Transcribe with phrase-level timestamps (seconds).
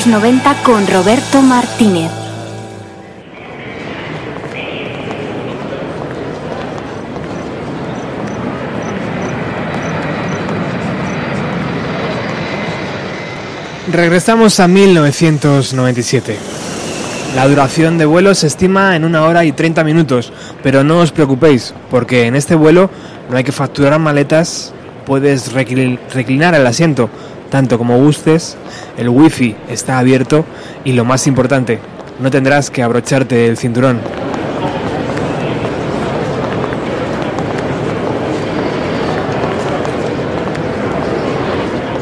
[0.00, 2.10] los 90 con Roberto Martínez.
[13.92, 16.38] Regresamos a 1997.
[17.34, 21.12] La duración de vuelo se estima en una hora y 30 minutos, pero no os
[21.12, 22.90] preocupéis, porque en este vuelo
[23.28, 24.72] no hay que facturar maletas,
[25.04, 27.10] puedes reclinar el asiento,
[27.50, 28.56] tanto como gustes,
[29.00, 30.44] el wifi está abierto
[30.84, 31.78] y lo más importante,
[32.20, 33.98] no tendrás que abrocharte el cinturón.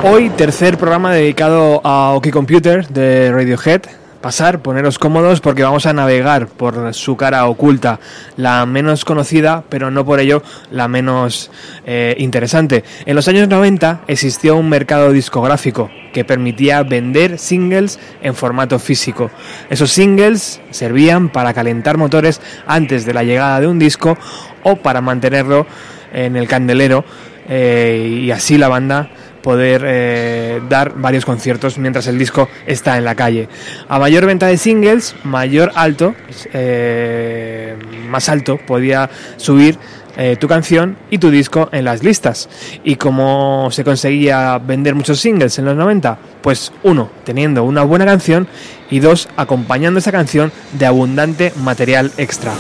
[0.03, 3.83] Hoy tercer programa dedicado a OK Computer de Radiohead,
[4.21, 8.01] pasar, poneros cómodos porque vamos a navegar por su cara oculta,
[8.37, 10.43] la menos conocida, pero no por ello
[10.73, 11.53] la menos
[11.87, 12.83] eh, interesante.
[13.07, 19.31] En los años 90 existió un mercado discográfico que permitía vender singles en formato físico.
[19.71, 24.17] Esos singles servían para calentar motores antes de la llegada de un disco
[24.63, 25.67] o para mantenerlo
[26.13, 27.05] en el candelero
[27.49, 29.11] eh, y así la banda
[29.43, 33.49] poder eh, dar varios conciertos mientras el disco está en la calle.
[33.89, 36.15] A mayor venta de singles, mayor alto,
[36.53, 37.75] eh,
[38.09, 39.79] más alto podía subir
[40.19, 42.49] eh, tu canción y tu disco en las listas.
[42.83, 46.19] ¿Y cómo se conseguía vender muchos singles en los 90?
[46.43, 48.49] Pues uno, teniendo una buena canción
[48.91, 52.53] y dos, acompañando esa canción de abundante material extra.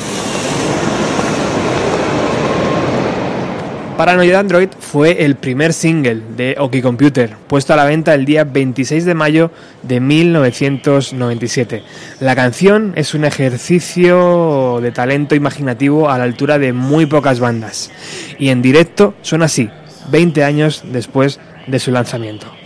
[3.98, 8.44] Paranoid Android fue el primer single de OK Computer, puesto a la venta el día
[8.44, 9.50] 26 de mayo
[9.82, 11.82] de 1997.
[12.20, 17.90] La canción es un ejercicio de talento imaginativo a la altura de muy pocas bandas,
[18.38, 19.68] y en directo suena así,
[20.12, 22.57] 20 años después de su lanzamiento.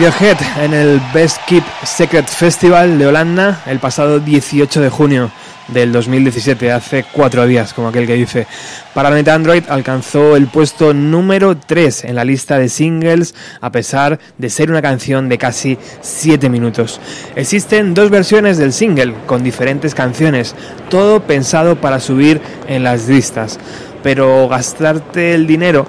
[0.00, 5.32] En el Best Keep Secret Festival de Holanda el pasado 18 de junio
[5.66, 8.46] del 2017, hace cuatro días, como aquel que dice.
[8.94, 14.50] Planeta Android alcanzó el puesto número 3 en la lista de singles, a pesar de
[14.50, 17.00] ser una canción de casi 7 minutos.
[17.34, 20.54] Existen dos versiones del single, con diferentes canciones,
[20.90, 23.58] todo pensado para subir en las listas.
[24.04, 25.88] Pero gastarte el dinero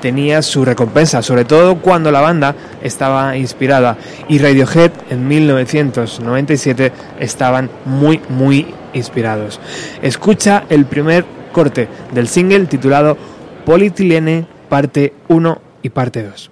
[0.00, 3.96] tenía su recompensa, sobre todo cuando la banda estaba inspirada
[4.28, 9.60] y Radiohead en 1997 estaban muy muy inspirados.
[10.02, 13.16] Escucha el primer corte del single titulado
[13.64, 16.50] Polietilene parte 1 y parte 2.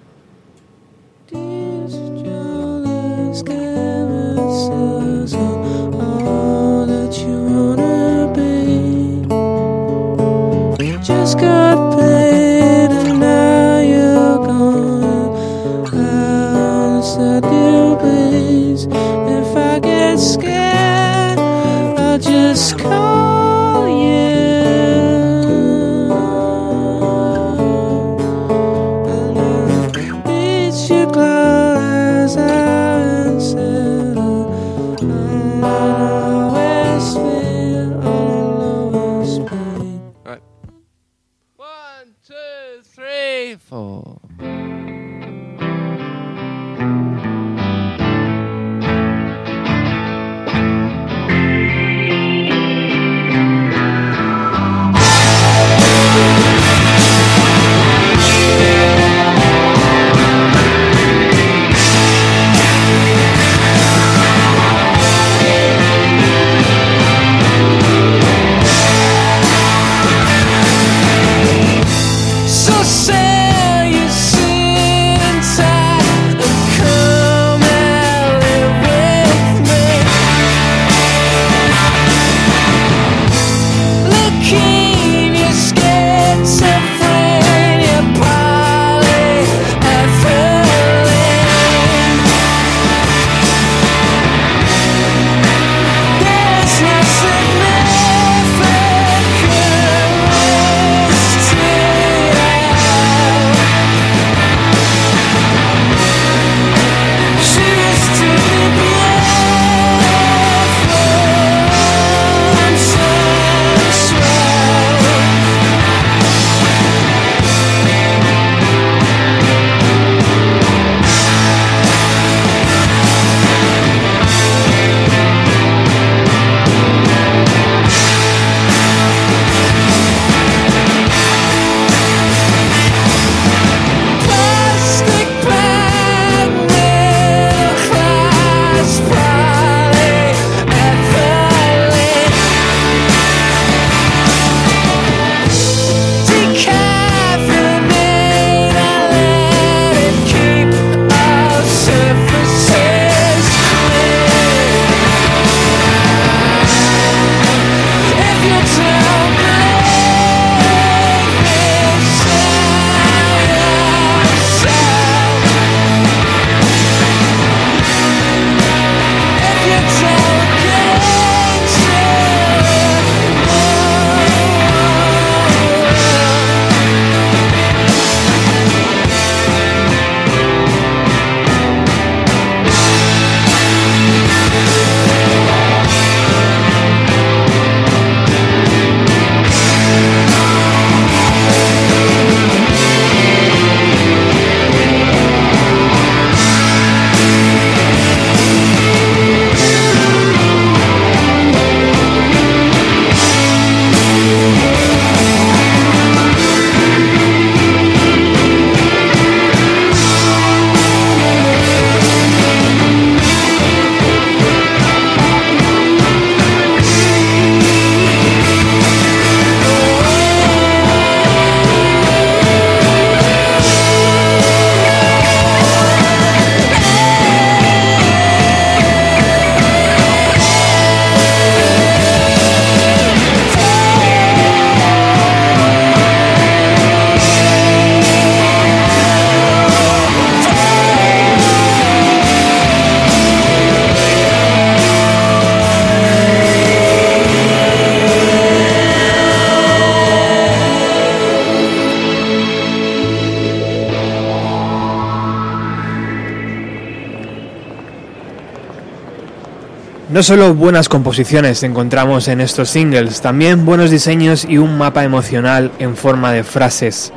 [260.19, 265.71] No solo buenas composiciones encontramos en estos singles, también buenos diseños y un mapa emocional
[265.79, 267.13] en forma de frases.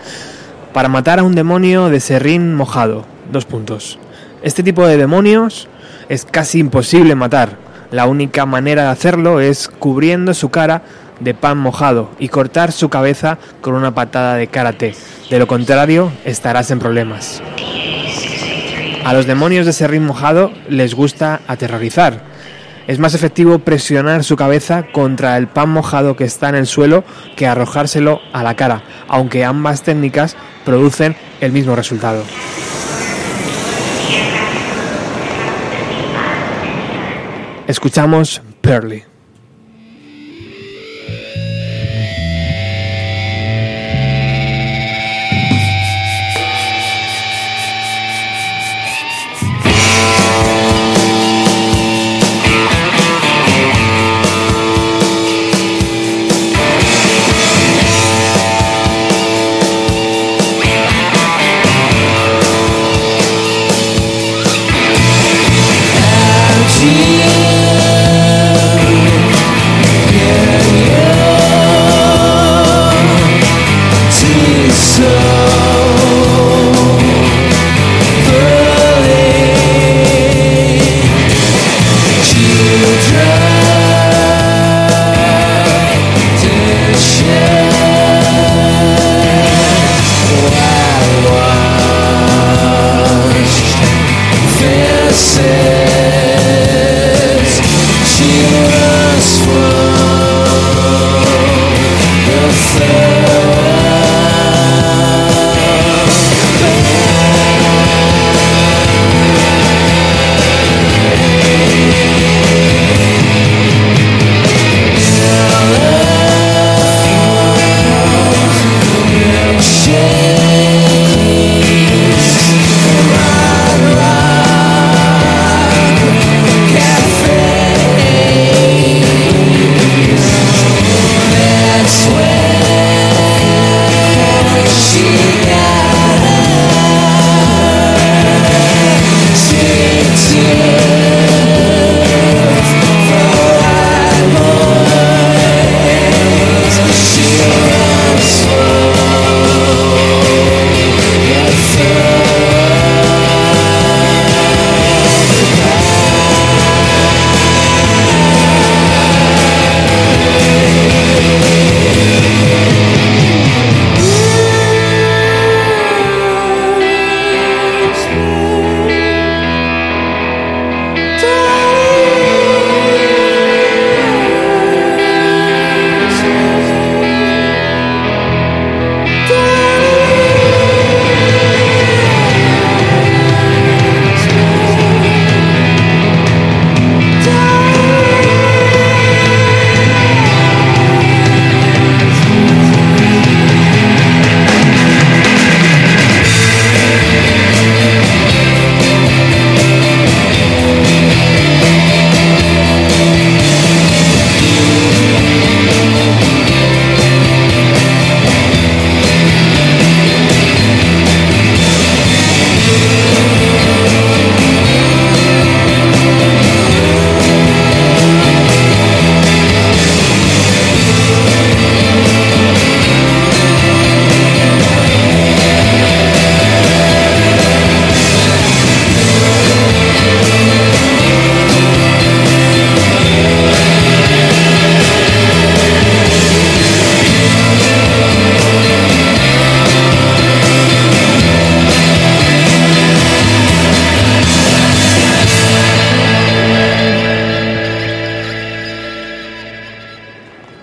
[0.71, 3.03] Para matar a un demonio de serrín mojado.
[3.31, 3.97] Dos puntos.
[4.43, 5.67] Este tipo de demonios
[6.09, 7.57] es casi imposible matar.
[7.89, 10.83] La única manera de hacerlo es cubriendo su cara
[11.19, 14.93] de pan mojado y cortar su cabeza con una patada de karate.
[15.27, 17.41] De lo contrario, estarás en problemas.
[19.03, 22.29] A los demonios de serrín mojado les gusta aterrorizar.
[22.87, 27.03] Es más efectivo presionar su cabeza contra el pan mojado que está en el suelo
[27.35, 30.35] que arrojárselo a la cara, aunque ambas técnicas
[30.65, 32.23] producen el mismo resultado.
[37.67, 39.10] Escuchamos Pearly.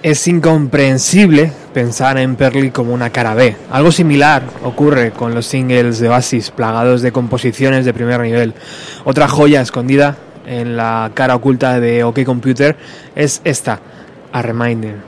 [0.00, 3.56] Es incomprensible pensar en Perly como una cara B.
[3.68, 8.54] Algo similar ocurre con los singles de Basis plagados de composiciones de primer nivel.
[9.04, 12.76] Otra joya escondida en la cara oculta de OK Computer
[13.16, 13.80] es esta,
[14.32, 15.07] A Reminder.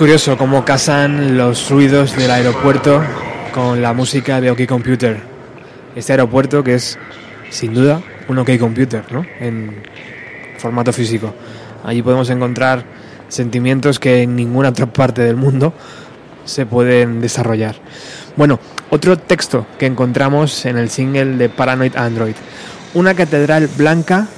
[0.00, 3.02] Curioso cómo casan los ruidos del aeropuerto
[3.52, 5.20] con la música de OK Computer.
[5.94, 6.98] Este aeropuerto que es,
[7.50, 9.26] sin duda, un OK Computer, ¿no?
[9.40, 9.82] En
[10.56, 11.34] formato físico.
[11.84, 12.82] Allí podemos encontrar
[13.28, 15.74] sentimientos que en ninguna otra parte del mundo
[16.46, 17.76] se pueden desarrollar.
[18.36, 18.58] Bueno,
[18.88, 22.36] otro texto que encontramos en el single de Paranoid Android.
[22.94, 24.28] Una catedral blanca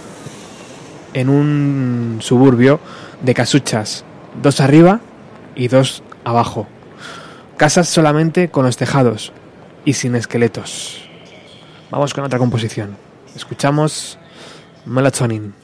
[1.14, 2.81] en un suburbio
[3.22, 4.05] de casuchas,
[4.42, 5.01] dos arriba
[5.54, 6.66] y dos abajo.
[7.56, 9.32] Casas solamente con los tejados
[9.84, 11.08] y sin esqueletos.
[11.90, 12.96] Vamos con otra composición.
[13.34, 14.18] Escuchamos
[14.86, 15.62] Melatonin.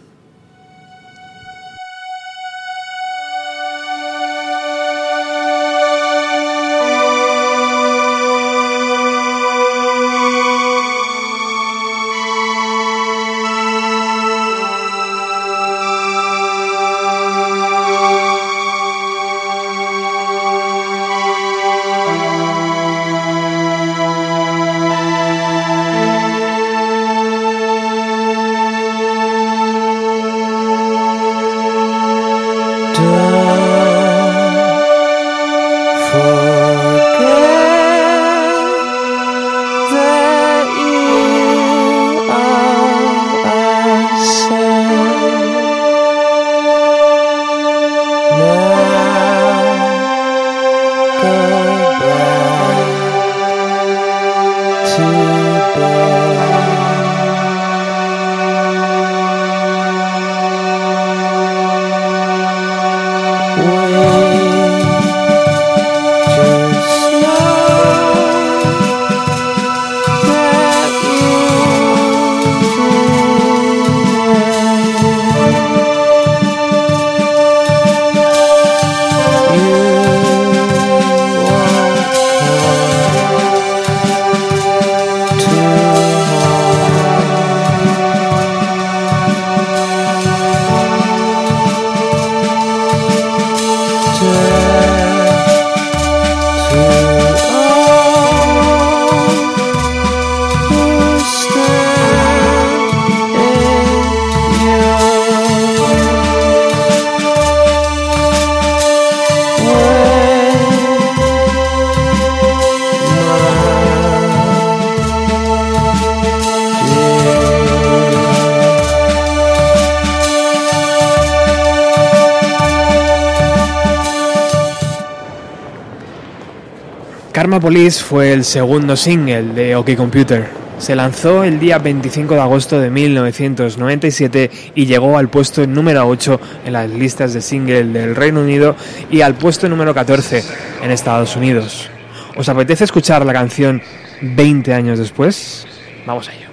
[127.69, 130.49] Police fue el segundo single de OK Computer.
[130.79, 136.41] Se lanzó el día 25 de agosto de 1997 y llegó al puesto número 8
[136.65, 138.75] en las listas de single del Reino Unido
[139.11, 140.45] y al puesto número 14
[140.83, 141.91] en Estados Unidos.
[142.37, 143.83] ¿Os apetece escuchar la canción
[144.23, 145.67] 20 años después?
[146.07, 146.48] Vamos a ello.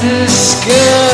[0.00, 1.07] this girl?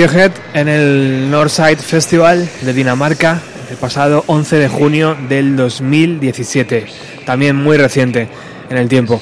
[0.00, 6.86] Radiohead en el Northside Festival de Dinamarca el pasado 11 de junio del 2017,
[7.26, 8.26] también muy reciente
[8.70, 9.20] en el tiempo.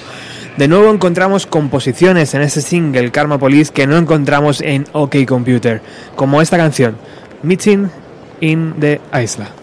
[0.57, 5.83] De nuevo encontramos composiciones en ese single Karma Police que no encontramos en OK Computer,
[6.14, 6.97] como esta canción,
[7.43, 7.88] Meeting
[8.41, 9.58] in the Isla.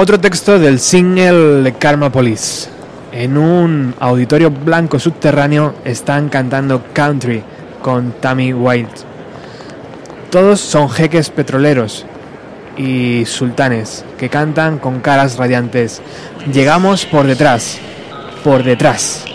[0.00, 2.70] Otro texto del single Karma Police.
[3.12, 7.42] En un auditorio blanco subterráneo están cantando country
[7.82, 8.94] con Tammy White.
[10.30, 12.06] Todos son jeques petroleros
[12.78, 16.00] y sultanes que cantan con caras radiantes.
[16.50, 17.78] Llegamos por detrás,
[18.42, 19.26] por detrás.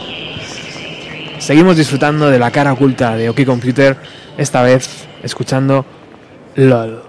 [1.37, 3.97] Seguimos disfrutando de la cara oculta de OK Computer,
[4.35, 5.85] esta vez escuchando
[6.55, 7.04] LOL.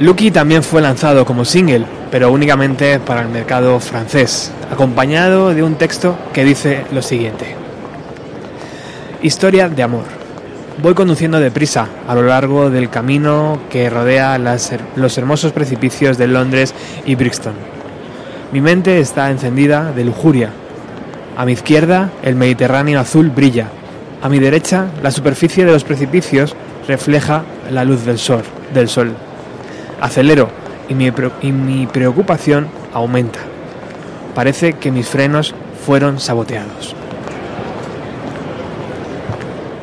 [0.00, 5.76] Lucky también fue lanzado como single, pero únicamente para el mercado francés, acompañado de un
[5.76, 7.54] texto que dice lo siguiente.
[9.22, 10.02] Historia de amor.
[10.82, 14.36] Voy conduciendo deprisa a lo largo del camino que rodea
[14.96, 16.74] los hermosos precipicios de Londres
[17.06, 17.54] y Brixton.
[18.52, 20.50] Mi mente está encendida de lujuria.
[21.36, 23.68] A mi izquierda el Mediterráneo azul brilla.
[24.22, 26.56] A mi derecha la superficie de los precipicios
[26.88, 28.42] refleja la luz del sol.
[28.74, 29.14] Del sol.
[30.04, 30.50] Acelero
[30.90, 33.38] y mi, preocupación aumenta.
[34.34, 35.54] Parece que mis frenos
[35.86, 36.94] fueron saboteados.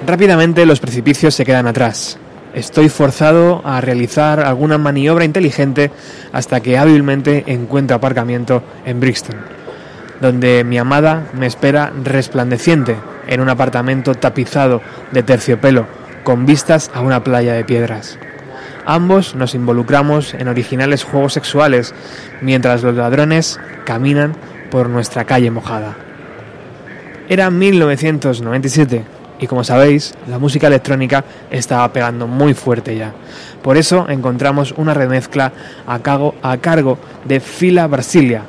[0.06, 2.20] Rápidamente los precipicios se quedan atrás.
[2.54, 5.90] Estoy forzado a realizar alguna maniobra inteligente
[6.32, 9.38] hasta que hábilmente encuentro aparcamiento en Brixton,
[10.22, 12.96] donde mi amada me espera resplandeciente
[13.28, 15.88] en un apartamento tapizado de terciopelo
[16.24, 18.20] con vistas a una playa de piedras.
[18.86, 21.94] Ambos nos involucramos en originales juegos sexuales
[22.42, 24.34] mientras los ladrones caminan
[24.70, 25.96] por nuestra calle mojada.
[27.30, 29.04] Era 1997
[29.40, 33.12] y como sabéis, la música electrónica estaba pegando muy fuerte ya.
[33.64, 35.52] Por eso encontramos una remezcla
[35.88, 38.44] a cargo, a cargo de Fila Brasilia,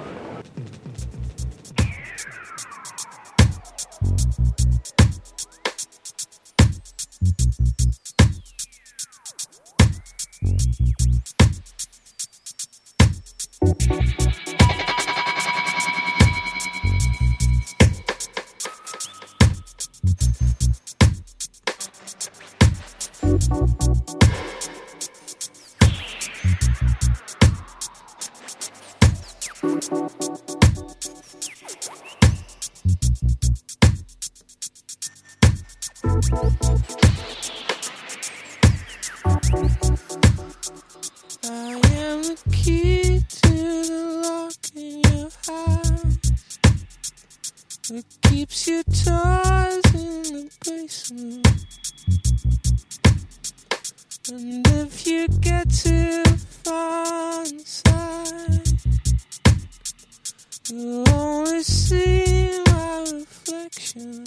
[60.75, 64.25] You only see my reflection.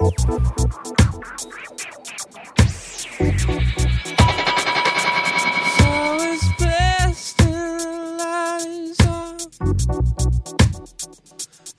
[0.00, 0.14] Off.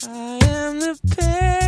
[0.08, 1.64] I am the pain.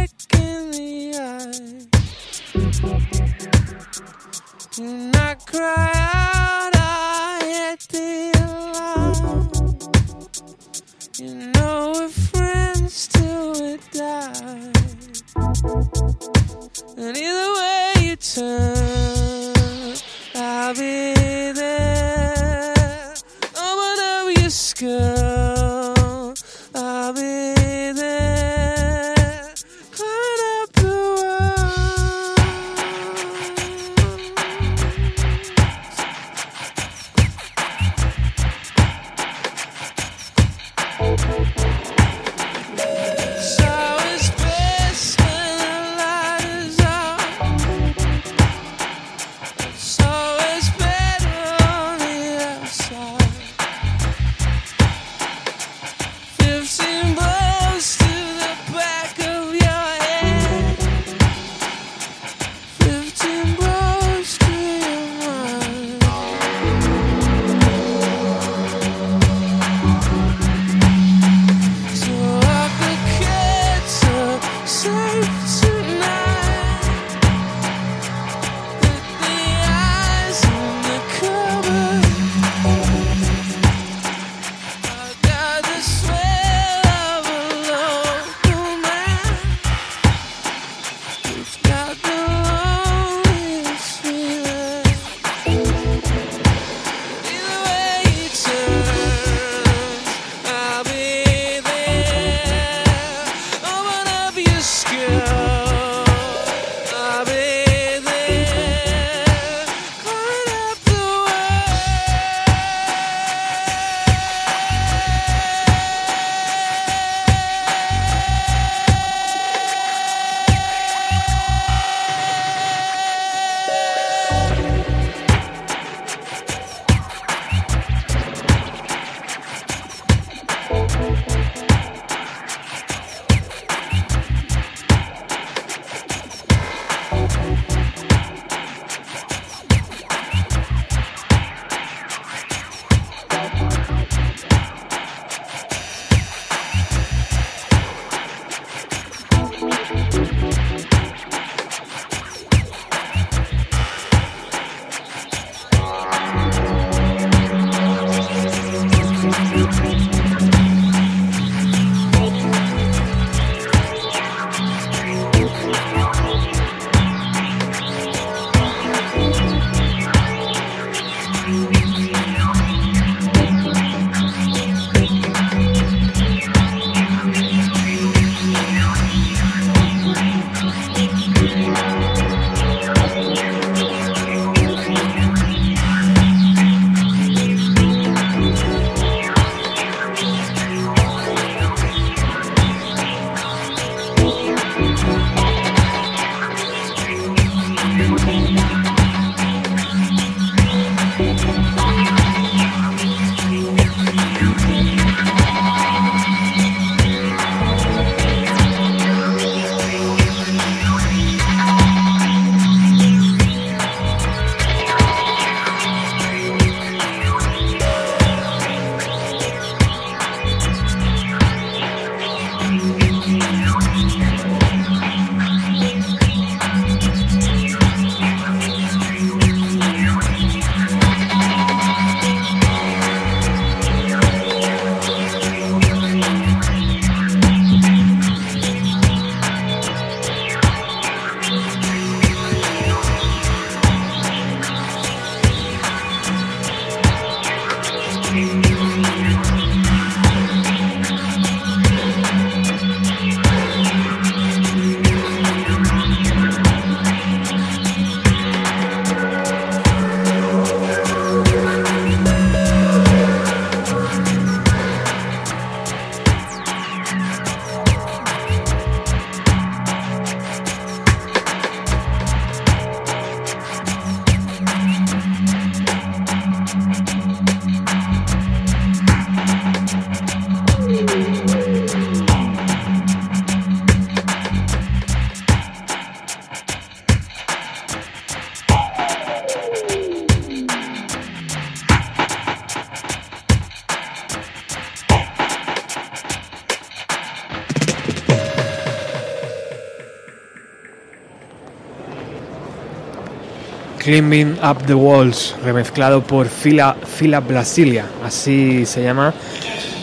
[304.07, 309.33] Climbing Up the Walls, remezclado por Phila, Phila Brasilia, así se llama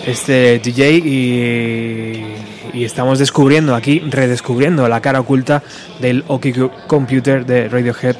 [0.07, 2.35] este DJ y,
[2.75, 5.63] y estamos descubriendo aquí, redescubriendo la cara oculta
[6.03, 6.53] del Oki
[6.87, 8.17] Computer de Radiohead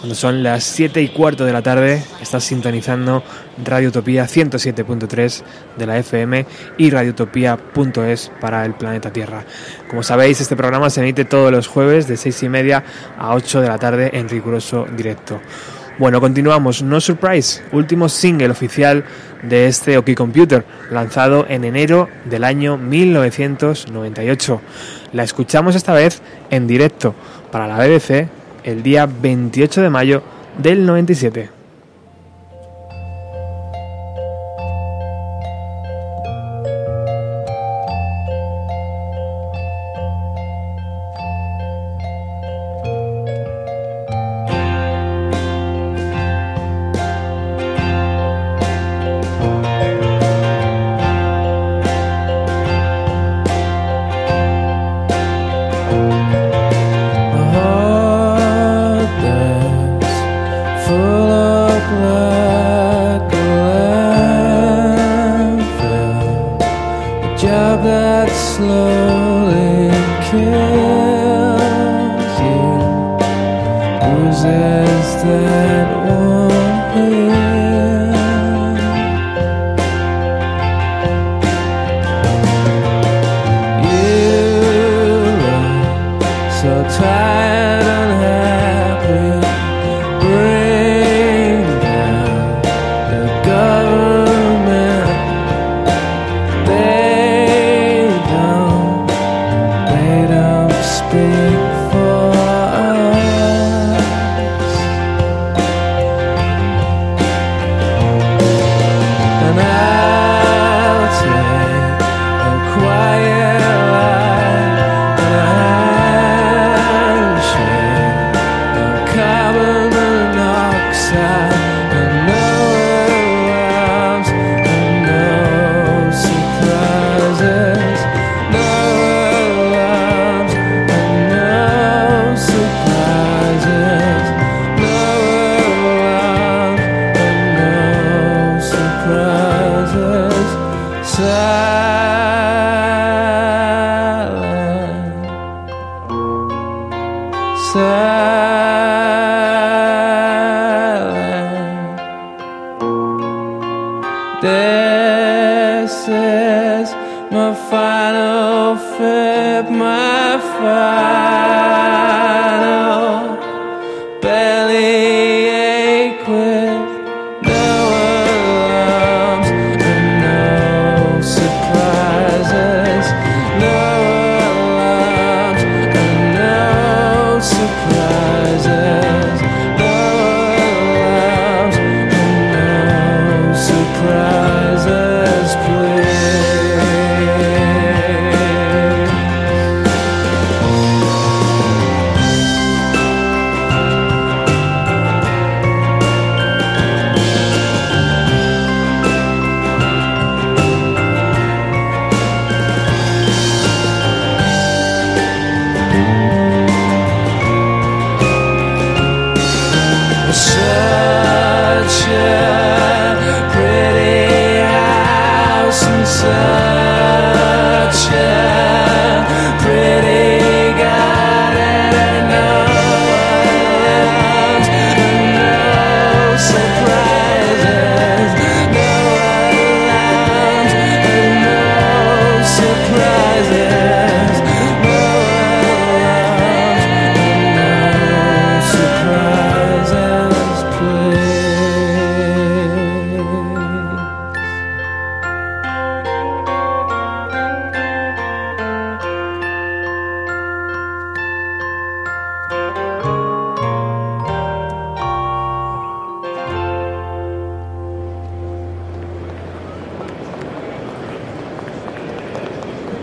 [0.00, 3.22] cuando son las 7 y cuarto de la tarde, estás sintonizando
[3.62, 5.42] Radiotopía 107.3
[5.76, 6.46] de la FM
[6.78, 9.44] y radiotopía.es para el planeta Tierra.
[9.90, 12.82] Como sabéis, este programa se emite todos los jueves de 6 y media
[13.18, 15.38] a 8 de la tarde en riguroso directo.
[15.98, 16.82] Bueno, continuamos.
[16.82, 19.04] No Surprise, último single oficial
[19.42, 24.62] de este Oki Computer, lanzado en enero del año 1998.
[25.12, 27.14] La escuchamos esta vez en directo
[27.52, 30.22] para la BBC el día 28 de mayo
[30.58, 31.59] del 97.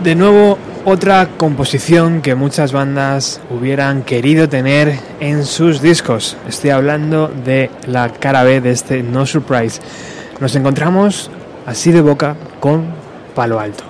[0.08, 0.56] De nuevo,
[0.86, 6.34] otra composición que muchas bandas hubieran querido tener en sus discos.
[6.48, 9.82] Estoy hablando de la cara B de este No Surprise.
[10.40, 11.30] Nos encontramos
[11.66, 12.86] así de boca con
[13.34, 13.87] Palo Alto.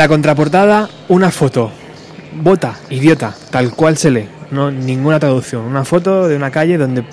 [0.00, 1.70] La contraportada, una foto.
[2.32, 4.28] Bota, idiota, tal cual se lee.
[4.50, 5.66] No, ninguna traducción.
[5.66, 7.04] Una foto de una calle donde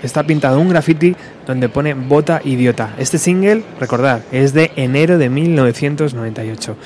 [0.00, 2.94] está pintado un graffiti donde pone bota idiota.
[2.98, 6.76] Este single, recordad, es de enero de 1998.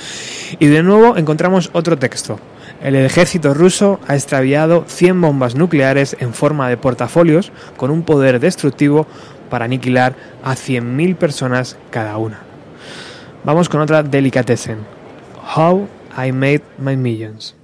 [0.58, 2.40] Y de nuevo encontramos otro texto.
[2.82, 8.40] El ejército ruso ha extraviado 100 bombas nucleares en forma de portafolios con un poder
[8.40, 9.06] destructivo
[9.50, 12.38] para aniquilar a 100.000 personas cada una.
[13.44, 14.99] Vamos con otra delicatessen.
[15.51, 17.55] How I Made My Millions.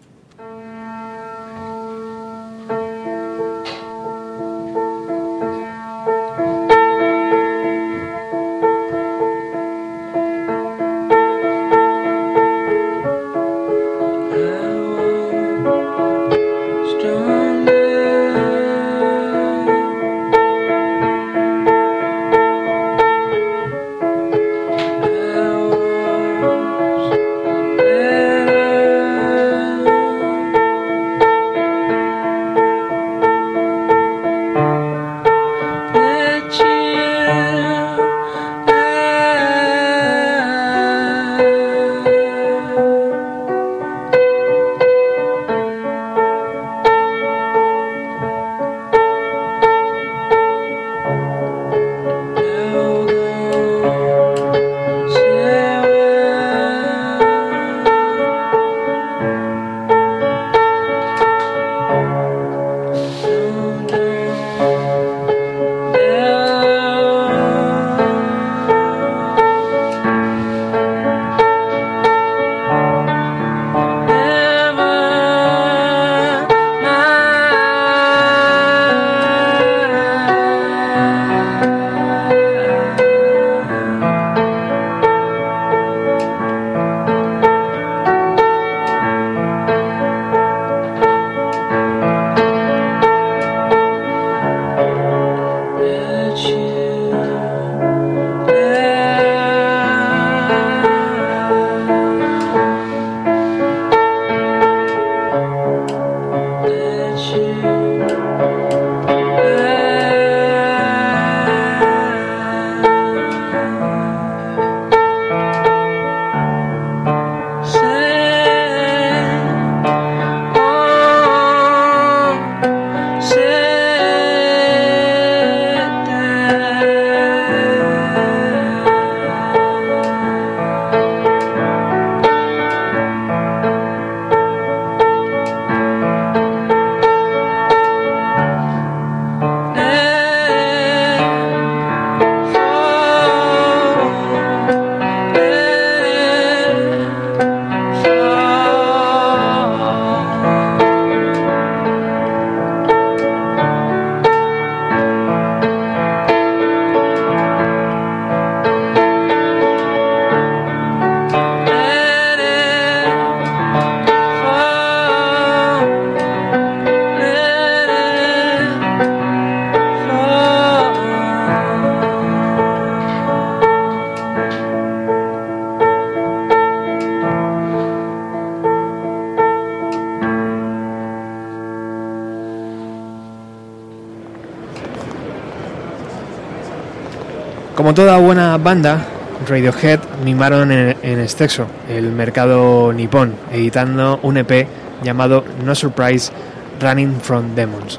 [187.96, 189.06] Toda buena banda,
[189.48, 194.68] Radiohead mimaron en, en exceso el mercado nipón, editando un EP
[195.02, 196.30] llamado No Surprise
[196.78, 197.98] Running from Demons.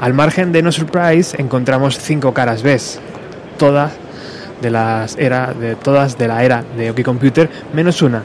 [0.00, 2.76] Al margen de No Surprise encontramos cinco caras B,
[3.56, 3.92] todas
[4.62, 4.68] de
[5.16, 8.24] era de todas de la era de OK Computer, menos una,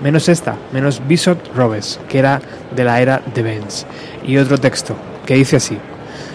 [0.00, 2.40] menos esta, menos Bishop Robes, que era
[2.76, 3.86] de la era de Benz.
[4.24, 4.94] Y otro texto
[5.26, 5.78] que dice así: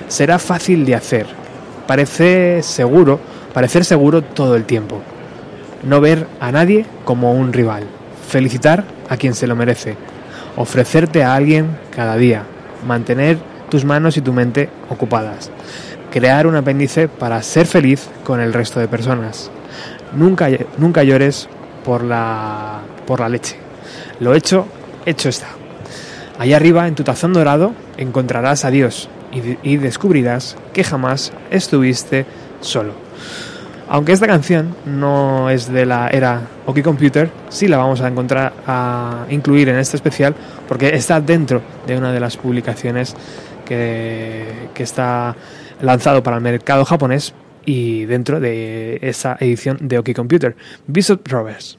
[0.10, 1.26] Será fácil de hacer,
[1.88, 3.22] parece seguro,
[3.56, 5.02] parecer seguro todo el tiempo.
[5.82, 7.86] No ver a nadie como un rival,
[8.28, 9.96] felicitar a quien se lo merece,
[10.58, 12.44] ofrecerte a alguien cada día,
[12.86, 13.38] mantener
[13.70, 15.52] tus manos y tu mente ocupadas,
[16.12, 19.50] crear un apéndice para ser feliz con el resto de personas.
[20.14, 21.48] Nunca, nunca llores
[21.86, 23.56] por la, por la leche.
[24.20, 24.68] Lo hecho,
[25.06, 25.48] hecho está.
[26.38, 32.26] Allá arriba, en tu tazón dorado, encontrarás a Dios y, y descubrirás que jamás estuviste
[32.60, 33.05] solo.
[33.88, 38.54] Aunque esta canción no es de la era OK Computer, sí la vamos a encontrar
[38.66, 40.36] a incluir en este especial
[40.68, 43.16] porque está dentro de una de las publicaciones
[43.64, 45.36] que, está
[45.82, 50.56] lanzado para el mercado japonés y dentro de esa edición de OK Computer.
[50.88, 51.78] Bishop Roberts.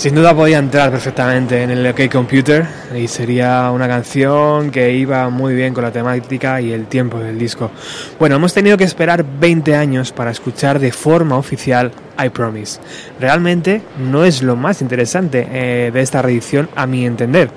[0.00, 5.28] Sin duda podía entrar perfectamente en el OK Computer y sería una canción que iba
[5.28, 7.70] muy bien con la temática y el tiempo del disco.
[8.18, 12.80] Bueno, hemos tenido que esperar 20 años para escuchar de forma oficial I Promise.
[13.20, 17.50] Realmente no es lo más interesante eh, de esta reedición a mi entender.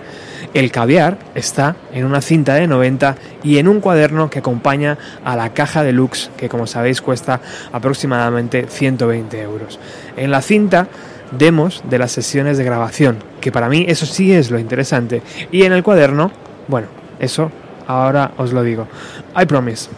[0.53, 5.37] El caviar está en una cinta de 90 y en un cuaderno que acompaña a
[5.37, 7.39] la caja deluxe que como sabéis cuesta
[7.71, 9.79] aproximadamente 120 euros.
[10.17, 10.89] En la cinta
[11.37, 15.21] demos de las sesiones de grabación, que para mí eso sí es lo interesante.
[15.51, 16.31] Y en el cuaderno,
[16.67, 16.87] bueno,
[17.19, 17.51] eso
[17.87, 18.87] ahora os lo digo.
[19.39, 19.89] I promise.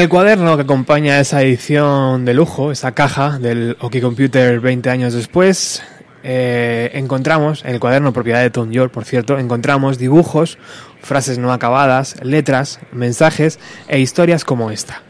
[0.00, 5.12] El cuaderno que acompaña esa edición de lujo, esa caja del OK Computer 20 años
[5.12, 5.82] después,
[6.22, 10.56] eh, encontramos, en el cuaderno propiedad de Tom York, por cierto, encontramos dibujos,
[11.02, 15.02] frases no acabadas, letras, mensajes e historias como esta.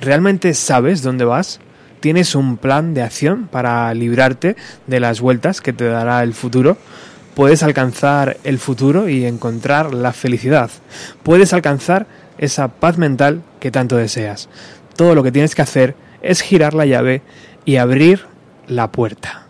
[0.00, 1.60] ¿Realmente sabes dónde vas?
[2.00, 4.56] ¿Tienes un plan de acción para librarte
[4.88, 6.76] de las vueltas que te dará el futuro?
[7.34, 10.70] puedes alcanzar el futuro y encontrar la felicidad.
[11.22, 12.06] Puedes alcanzar
[12.38, 14.48] esa paz mental que tanto deseas.
[14.96, 17.22] Todo lo que tienes que hacer es girar la llave
[17.64, 18.26] y abrir
[18.66, 19.43] la puerta.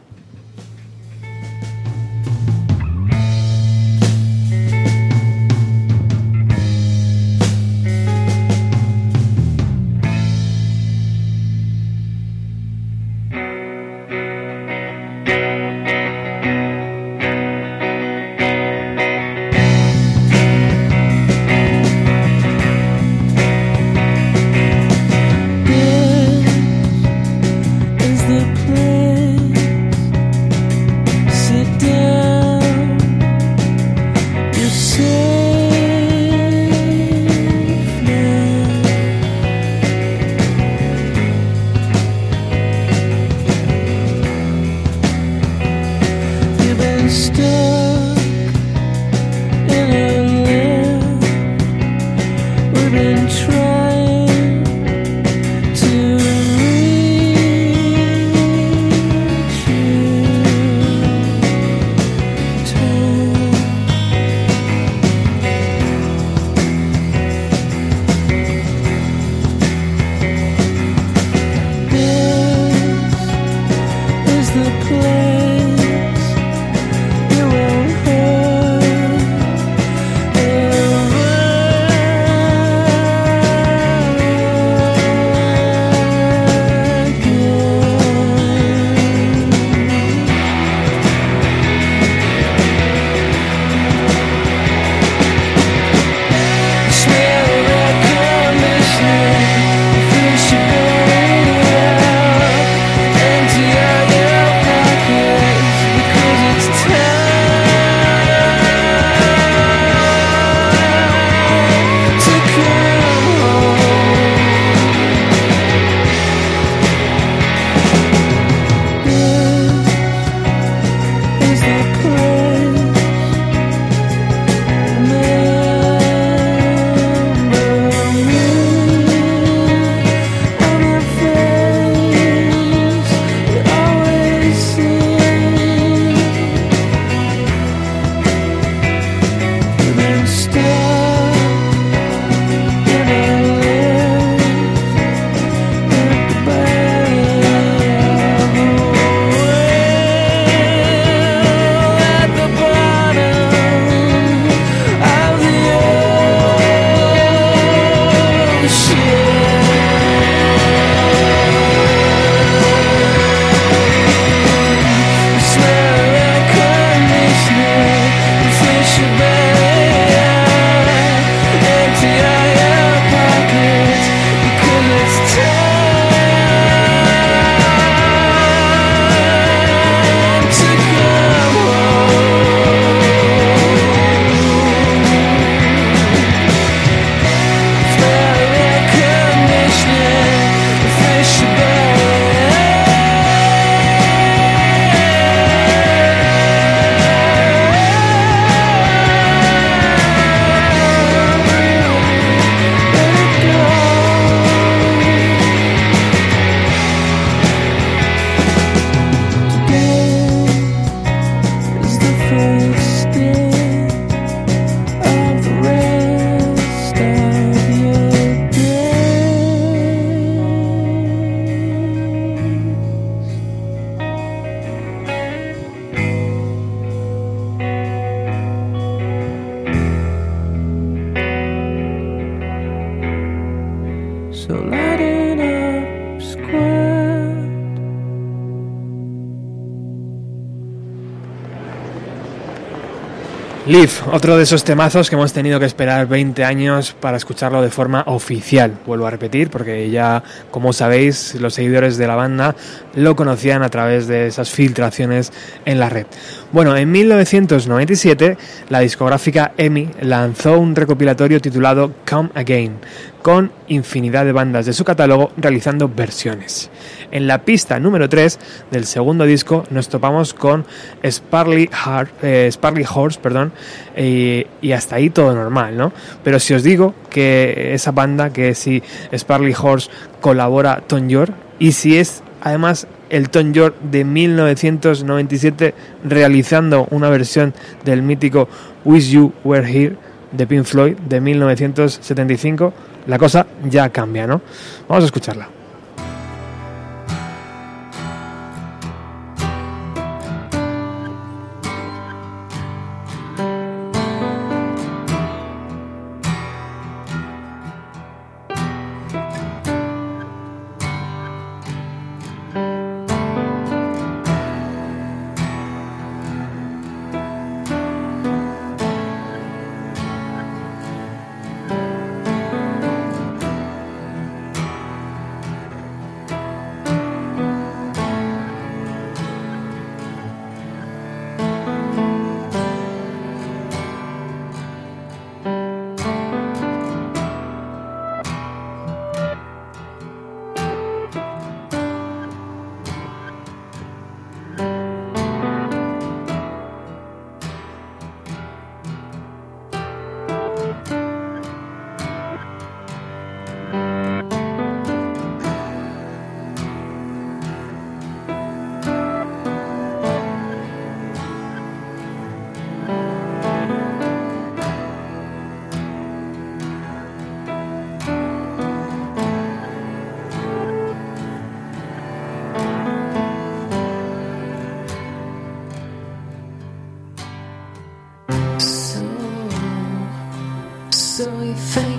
[244.17, 248.05] Otro de esos temazos que hemos tenido que esperar 20 años para escucharlo de forma
[248.07, 248.79] oficial.
[248.87, 250.23] Vuelvo a repetir porque ya,
[250.53, 252.55] como sabéis, los seguidores de la banda
[252.95, 255.33] lo conocían a través de esas filtraciones
[255.65, 256.07] en la red.
[256.53, 258.39] Bueno, en 1997
[258.69, 262.77] la discográfica EMI lanzó un recopilatorio titulado Come Again,
[263.21, 266.71] con infinidad de bandas de su catálogo realizando versiones.
[267.11, 268.39] En la pista número 3
[268.75, 270.67] del segundo disco nos topamos con
[271.09, 273.53] Sparly, Har- eh, Sparly Horse, perdón,
[273.97, 275.93] y, hasta ahí todo normal, ¿no?
[276.25, 278.83] Pero si os digo que esa banda, que si
[279.17, 279.89] Sparly Horse
[280.21, 285.73] colabora Tom York, y si es además Elton John de 1997
[286.05, 288.49] realizando una versión del mítico
[288.85, 289.97] Wish You Were Here
[290.33, 292.73] de Pink Floyd de 1975,
[293.07, 294.41] la cosa ya cambia, ¿no?
[294.89, 295.49] Vamos a escucharla.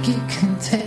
[0.07, 0.84] You think you can tell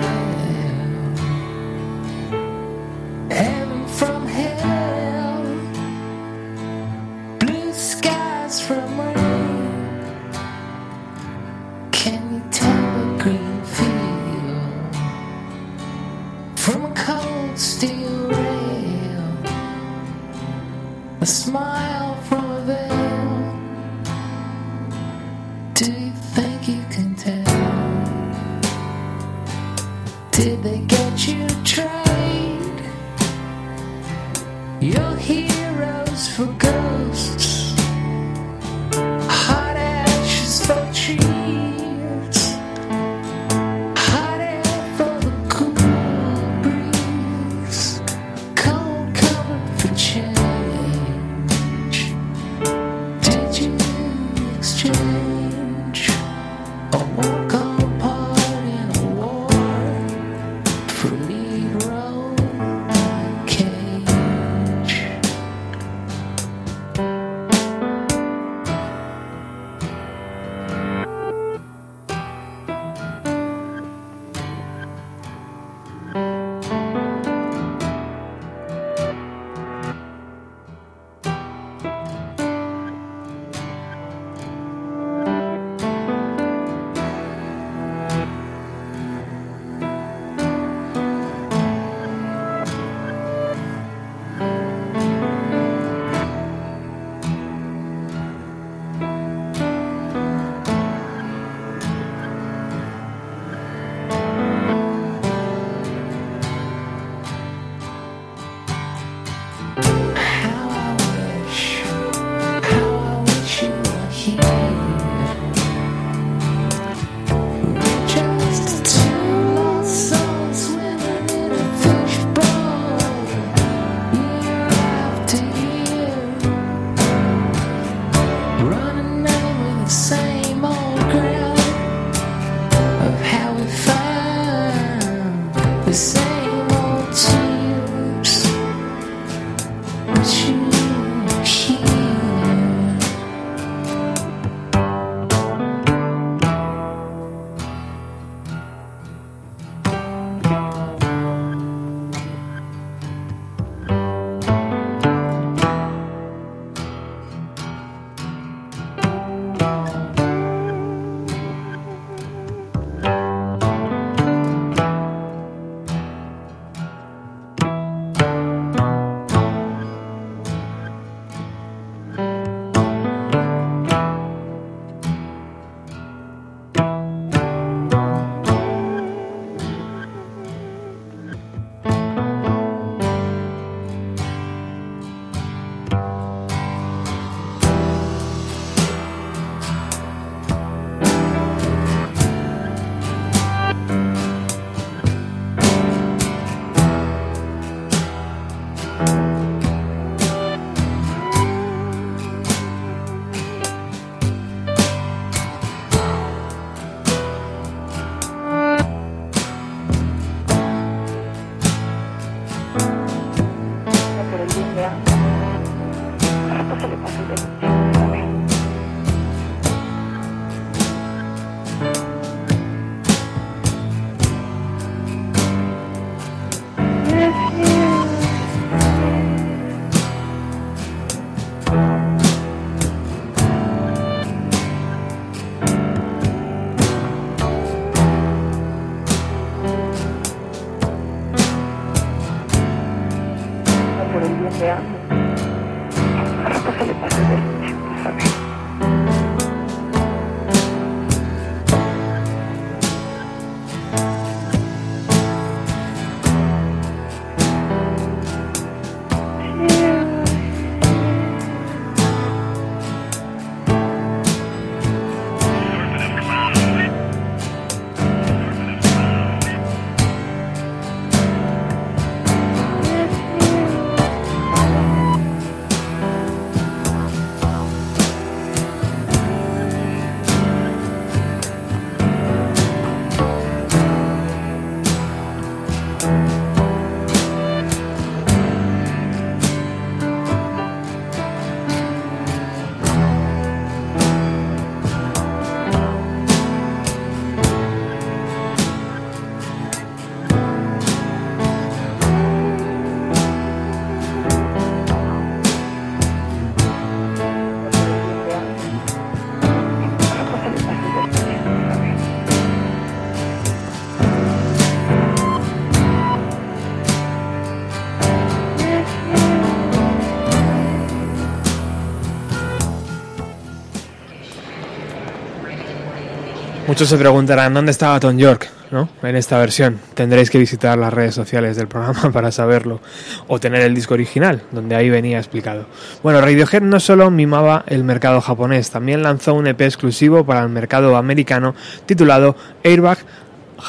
[326.79, 328.89] Muchos se preguntarán dónde estaba Tom York, ¿no?
[329.03, 329.81] En esta versión.
[329.95, 332.81] Tendréis que visitar las redes sociales del programa para saberlo.
[333.27, 335.67] O tener el disco original, donde ahí venía explicado.
[336.05, 340.51] Bueno, Radiohead no solo mimaba el mercado japonés, también lanzó un EP exclusivo para el
[340.51, 342.99] mercado americano titulado Airbag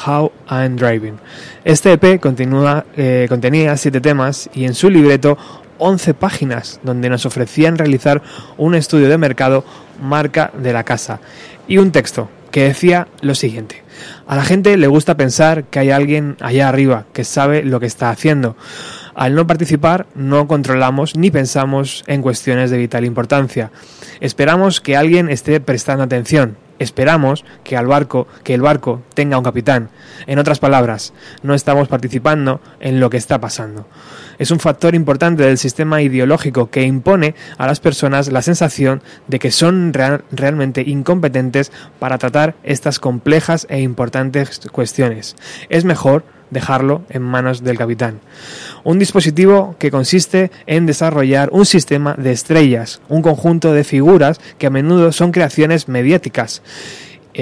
[0.06, 1.18] How I'm Driving.
[1.64, 2.04] Este EP
[2.96, 5.36] eh, contenía siete temas y en su libreto
[5.78, 8.22] 11 páginas donde nos ofrecían realizar
[8.56, 9.64] un estudio de mercado
[10.00, 11.18] marca de la casa
[11.66, 13.82] y un texto que decía lo siguiente.
[14.26, 17.86] A la gente le gusta pensar que hay alguien allá arriba que sabe lo que
[17.86, 18.56] está haciendo.
[19.14, 23.70] Al no participar no controlamos ni pensamos en cuestiones de vital importancia.
[24.20, 26.56] Esperamos que alguien esté prestando atención.
[26.78, 29.90] Esperamos que al barco, que el barco tenga un capitán.
[30.26, 31.12] En otras palabras,
[31.42, 33.86] no estamos participando en lo que está pasando.
[34.40, 39.38] Es un factor importante del sistema ideológico que impone a las personas la sensación de
[39.38, 45.36] que son real- realmente incompetentes para tratar estas complejas e importantes cuestiones.
[45.68, 48.20] Es mejor dejarlo en manos del capitán.
[48.82, 54.68] Un dispositivo que consiste en desarrollar un sistema de estrellas, un conjunto de figuras que
[54.68, 56.62] a menudo son creaciones mediáticas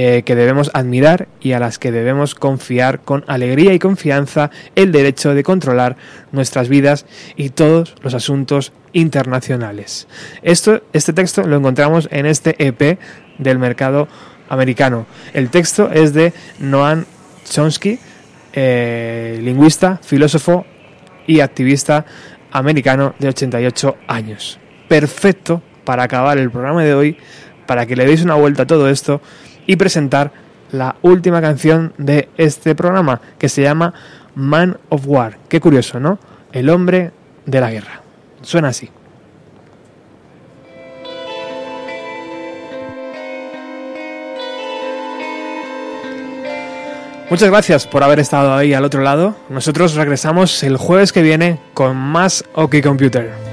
[0.01, 4.93] eh, que debemos admirar y a las que debemos confiar con alegría y confianza el
[4.93, 5.97] derecho de controlar
[6.31, 7.05] nuestras vidas
[7.35, 10.07] y todos los asuntos internacionales.
[10.43, 13.01] Esto, este texto lo encontramos en este EP
[13.39, 14.07] del mercado
[14.49, 15.05] americano.
[15.35, 17.05] El texto es de Noam
[17.45, 17.99] Chomsky,
[18.53, 20.65] eh, lingüista, filósofo
[21.27, 22.07] y activista
[22.53, 24.61] americano de 88 años.
[24.87, 27.17] Perfecto para acabar el programa de hoy,
[27.67, 29.21] para que le deis una vuelta a todo esto
[29.69, 30.33] y presentar
[30.73, 33.95] la última canción de este programa, que se llama
[34.35, 35.39] Man of War.
[35.49, 36.19] Qué curioso, ¿no?
[36.53, 37.13] El hombre
[37.47, 38.01] de la guerra.
[38.43, 38.91] Suena así.
[47.31, 49.37] Muchas gracias por haber estado ahí al otro lado.
[49.51, 53.48] Nosotros regresamos el jueves que viene con más OK Computer.